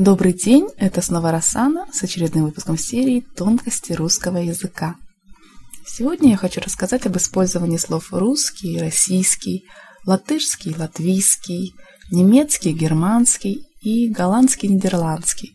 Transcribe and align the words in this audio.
Добрый 0.00 0.32
день, 0.32 0.66
это 0.78 1.02
снова 1.02 1.30
Рассана 1.30 1.84
с 1.92 2.02
очередным 2.02 2.46
выпуском 2.46 2.78
серии 2.78 3.20
«Тонкости 3.36 3.92
русского 3.92 4.38
языка». 4.38 4.96
Сегодня 5.86 6.30
я 6.30 6.36
хочу 6.38 6.62
рассказать 6.62 7.04
об 7.04 7.18
использовании 7.18 7.76
слов 7.76 8.10
русский, 8.10 8.78
российский, 8.80 9.66
латышский, 10.06 10.74
латвийский, 10.74 11.74
немецкий, 12.10 12.72
германский 12.72 13.66
и 13.82 14.08
голландский, 14.08 14.70
нидерландский. 14.70 15.52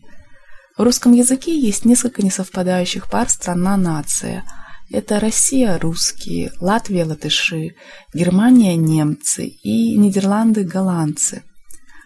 В 0.78 0.82
русском 0.84 1.12
языке 1.12 1.58
есть 1.58 1.84
несколько 1.84 2.22
несовпадающих 2.22 3.10
пар 3.10 3.28
страна-нация. 3.28 4.44
Это 4.92 5.18
Россия– 5.18 5.76
русские, 5.80 6.52
Латвия– 6.60 7.04
латыши, 7.04 7.74
Германия– 8.14 8.76
немцы 8.76 9.46
и 9.64 9.98
Нидерланды– 9.98 10.62
голландцы. 10.64 11.42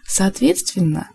Соответственно, 0.07 1.11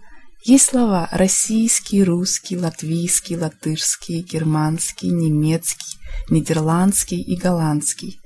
есть 0.49 0.67
слова 0.67 1.09
российский, 1.11 2.05
русский, 2.05 2.57
латвийский, 2.57 3.37
латышский, 3.37 4.23
германский, 4.23 5.09
немецкий, 5.09 5.99
нидерландский 6.31 7.21
и 7.21 7.35
голландский. 7.35 8.21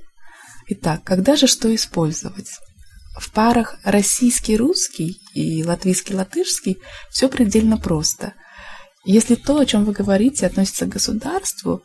Итак, 0.67 1.03
когда 1.03 1.35
же 1.35 1.47
что 1.47 1.73
использовать? 1.73 2.51
В 3.19 3.31
парах 3.31 3.79
российский-русский 3.83 5.19
и 5.33 5.63
латвийский-латышский 5.63 6.77
все 7.09 7.27
предельно 7.27 7.79
просто. 7.79 8.35
Если 9.03 9.33
то, 9.33 9.57
о 9.57 9.65
чем 9.65 9.83
вы 9.83 9.93
говорите, 9.93 10.45
относится 10.45 10.85
к 10.85 10.89
государству, 10.89 11.81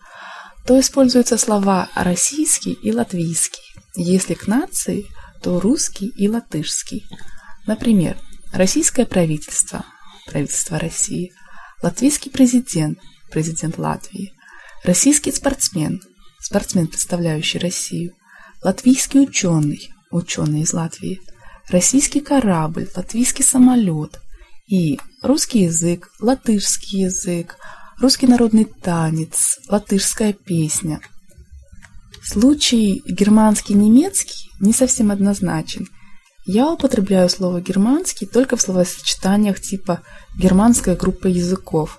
то 0.66 0.78
используются 0.78 1.39
слова 1.39 1.89
российский 1.95 2.75
и 2.75 2.92
латвийский. 2.92 3.62
Если 3.95 4.34
к 4.34 4.47
нации, 4.47 5.06
то 5.42 5.61
русский 5.61 6.09
и 6.09 6.28
латышский. 6.28 7.06
Например, 7.66 8.19
российское 8.53 9.06
правительство– 9.06 9.87
правительства 10.27 10.79
России, 10.79 11.33
латвийский 11.83 12.30
президент, 12.30 12.98
президент 13.30 13.79
Латвии, 13.79 14.33
российский 14.84 15.33
спортсмен, 15.33 16.03
спортсмен, 16.41 16.89
представляющий 16.89 17.61
Россию, 17.61 18.12
латвийский 18.62 19.20
ученый, 19.20 19.91
ученый 20.11 20.61
из 20.61 20.73
Латвии, 20.73 21.20
российский 21.69 22.20
корабль, 22.20 22.89
латвийский 22.95 23.45
самолет 23.45 24.20
и 24.67 24.98
русский 25.23 25.65
язык, 25.65 26.11
латышский 26.20 27.03
язык, 27.03 27.56
русский 28.00 28.27
народный 28.27 28.65
танец, 28.65 29.59
латышская 29.69 30.33
песня. 30.33 31.00
Случай 32.22 33.03
германский-немецкий 33.06 34.50
не 34.61 34.72
совсем 34.72 35.11
однозначен, 35.11 35.89
я 36.47 36.70
употребляю 36.70 37.28
слово 37.28 37.61
«германский» 37.61 38.25
только 38.25 38.56
в 38.56 38.62
словосочетаниях 38.62 39.61
типа 39.61 40.02
«германская 40.39 40.94
группа 40.94 41.27
языков». 41.27 41.98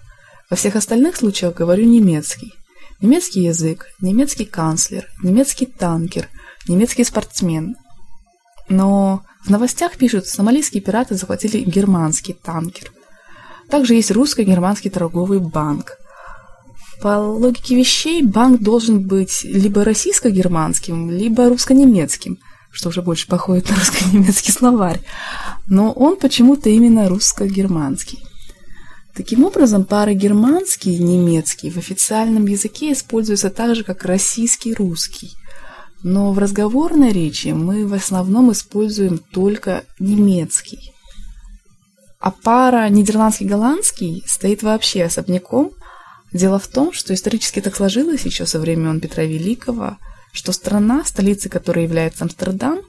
Во 0.50 0.56
всех 0.56 0.78
остальных 0.78 1.18
случаях 1.18 1.54
говорю 1.54 1.84
немецкий. 1.84 2.54
Немецкий 3.02 3.42
язык, 3.42 3.88
немецкий 4.00 4.46
канцлер, 4.46 5.06
немецкий 5.22 5.66
танкер, 5.66 6.30
немецкий 6.66 7.04
спортсмен. 7.04 7.76
Но 8.70 9.24
в 9.44 9.50
новостях 9.50 9.98
пишут, 9.98 10.28
сомалийские 10.28 10.82
пираты 10.82 11.16
захватили 11.16 11.60
германский 11.60 12.32
танкер. 12.32 12.94
Также 13.70 13.96
есть 13.96 14.12
русско-германский 14.12 14.90
торговый 14.90 15.40
банк. 15.40 15.98
По 17.02 17.20
логике 17.20 17.76
вещей, 17.76 18.24
банк 18.24 18.62
должен 18.62 19.06
быть 19.06 19.44
либо 19.44 19.84
российско-германским, 19.84 21.12
либо 21.12 21.50
русско-немецким– 21.50 22.40
что 22.72 22.90
уже 22.90 23.02
больше 23.02 23.28
походит 23.28 23.70
на 23.70 23.76
русско-немецкий 23.76 24.52
словарь, 24.52 25.02
но 25.68 25.92
он 25.92 26.18
почему-то 26.18 26.70
именно 26.70 27.10
русско-германский. 27.10 28.20
Таким 29.16 29.46
образом, 29.46 29.84
пара 29.84 30.14
германский 30.14 30.96
и 30.96 31.04
немецкий 31.04 31.72
в 31.72 31.78
официальном 31.78 32.46
языке 32.46 32.94
используются 32.94 33.50
так 33.50 33.76
же, 33.76 33.84
как 33.84 34.06
российский 34.06 34.76
русский. 34.76 35.32
Но 36.04 36.32
в 36.32 36.38
разговорной 36.38 37.12
речи 37.12 37.48
мы 37.48 37.88
в 37.88 37.94
основном 37.96 38.52
используем 38.52 39.18
только 39.18 39.86
немецкий. 39.98 40.94
А 42.20 42.30
пара 42.30 42.88
нидерландский-голландский 42.90 44.24
стоит 44.28 44.62
вообще 44.62 45.06
особняком. 45.06 45.72
Дело 46.32 46.60
в 46.60 46.68
том, 46.68 46.94
что 46.94 47.16
исторически 47.16 47.60
так 47.60 47.76
сложилось 47.76 48.24
еще 48.24 48.46
со 48.46 48.60
времен 48.60 49.00
Петра 49.00 49.24
Великого– 49.24 49.98
что 50.38 50.52
страна, 50.52 51.04
столицей 51.04 51.50
которой 51.50 51.84
является 51.84 52.24
Амстердам, 52.24 52.82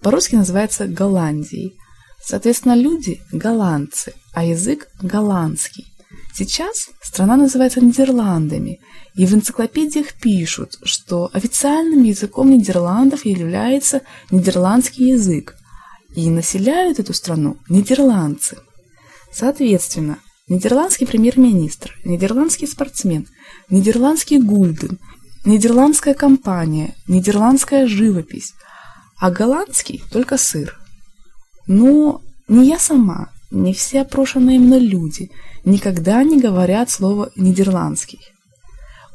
по-русски 0.00 0.34
называется 0.34 0.88
Голландией. 0.88 1.76
Соответственно, 2.20 2.74
люди– 2.74 3.20
голландцы, 3.32 4.12
а 4.32 4.44
язык– 4.44 4.88
голландский. 5.00 5.86
Сейчас 6.34 6.88
страна 7.00 7.36
называется 7.36 7.80
Нидерландами, 7.80 8.80
и 9.14 9.24
в 9.24 9.32
энциклопедиях 9.34 10.14
пишут, 10.14 10.78
что 10.82 11.30
официальным 11.32 12.02
языком 12.02 12.50
Нидерландов 12.50 13.24
является 13.24 14.02
нидерландский 14.32 15.10
язык, 15.10 15.56
и 16.16 16.28
населяют 16.28 16.98
эту 16.98 17.14
страну 17.14 17.56
нидерландцы. 17.68 18.58
Соответственно, 19.32 20.18
нидерландский 20.48 21.06
премьер-министр, 21.06 21.96
нидерландский 22.04 22.66
спортсмен, 22.66 23.28
нидерландский 23.70 24.38
гульден 24.38 24.98
Нидерландская 25.46 26.14
компания, 26.14 26.96
нидерландская 27.06 27.86
живопись, 27.86 28.52
а 29.16 29.30
голландский 29.30 30.02
только 30.10 30.38
сыр. 30.38 30.76
Но 31.68 32.20
не 32.48 32.66
я 32.66 32.80
сама, 32.80 33.28
не 33.52 33.72
все 33.72 34.00
опрошенные 34.00 34.58
мной 34.58 34.80
люди 34.80 35.30
никогда 35.64 36.24
не 36.24 36.40
говорят 36.40 36.90
слово 36.90 37.30
«нидерландский». 37.36 38.18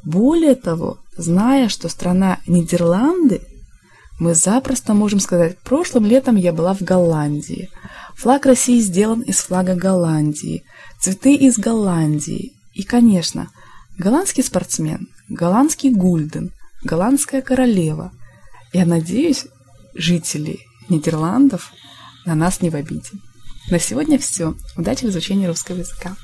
Более 0.04 0.54
того, 0.54 0.98
зная, 1.18 1.68
что 1.68 1.90
страна 1.90 2.38
Нидерланды, 2.46 3.42
мы 4.18 4.34
запросто 4.34 4.94
можем 4.94 5.20
сказать, 5.20 5.58
прошлым 5.58 6.06
летом 6.06 6.36
я 6.36 6.54
была 6.54 6.72
в 6.74 6.80
Голландии. 6.80 7.68
Флаг 8.16 8.46
России 8.46 8.80
сделан 8.80 9.20
из 9.20 9.36
флага 9.38 9.74
Голландии, 9.74 10.64
цветы 10.98 11.34
из 11.34 11.58
Голландии. 11.58 12.54
И, 12.72 12.84
конечно, 12.84 13.50
голландский 13.98 14.42
спортсмен, 14.42 15.08
голландский 15.28 15.90
гульден, 15.90 16.52
голландская 16.82 17.42
королева. 17.42 18.12
Я 18.72 18.86
надеюсь, 18.86 19.46
жители 19.94 20.60
Нидерландов 20.88 21.72
на 22.24 22.34
нас 22.34 22.60
не 22.60 22.70
в 22.70 22.74
обиде. 22.74 23.10
На 23.70 23.78
сегодня 23.78 24.18
все. 24.18 24.54
Удачи 24.76 25.04
в 25.04 25.08
изучении 25.08 25.46
русского 25.46 25.78
языка. 25.78 26.16